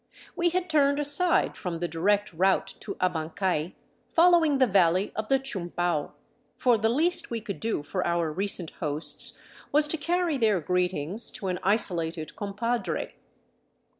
[0.35, 3.75] We had turned aside from the direct route to Abancay,
[4.09, 6.13] following the valley of the Chumbau,
[6.57, 9.39] for the least we could do for our recent hosts
[9.71, 13.13] was to carry their greetings to an isolated compadre.